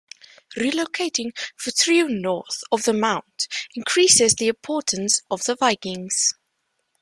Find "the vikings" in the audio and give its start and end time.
5.43-6.33